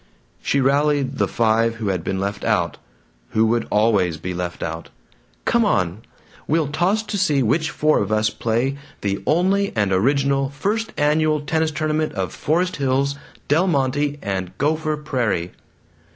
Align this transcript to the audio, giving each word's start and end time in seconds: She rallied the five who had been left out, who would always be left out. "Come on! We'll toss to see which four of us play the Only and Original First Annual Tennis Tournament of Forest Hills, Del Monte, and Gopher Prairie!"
She 0.41 0.59
rallied 0.61 1.19
the 1.19 1.27
five 1.27 1.75
who 1.75 1.89
had 1.89 2.03
been 2.03 2.19
left 2.19 2.43
out, 2.43 2.77
who 3.33 3.45
would 3.45 3.67
always 3.69 4.17
be 4.17 4.33
left 4.33 4.63
out. 4.63 4.89
"Come 5.45 5.63
on! 5.63 6.01
We'll 6.47 6.69
toss 6.69 7.03
to 7.03 7.19
see 7.19 7.43
which 7.43 7.69
four 7.69 7.99
of 7.99 8.11
us 8.11 8.31
play 8.31 8.79
the 9.01 9.21
Only 9.27 9.71
and 9.75 9.93
Original 9.93 10.49
First 10.49 10.91
Annual 10.97 11.41
Tennis 11.41 11.69
Tournament 11.69 12.13
of 12.13 12.33
Forest 12.33 12.77
Hills, 12.77 13.15
Del 13.47 13.67
Monte, 13.67 14.17
and 14.23 14.57
Gopher 14.57 14.97
Prairie!" 14.97 15.51